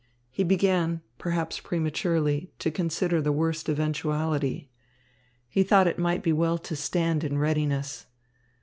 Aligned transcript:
He 0.31 0.43
began, 0.43 1.01
perhaps 1.19 1.59
prematurely, 1.59 2.51
to 2.57 2.71
consider 2.71 3.21
the 3.21 3.31
worst 3.31 3.69
eventuality. 3.69 4.71
He 5.47 5.61
thought 5.61 5.85
it 5.85 5.99
might 5.99 6.23
be 6.23 6.33
well 6.33 6.57
to 6.57 6.75
stand 6.75 7.23
in 7.23 7.37
readiness. 7.37 8.07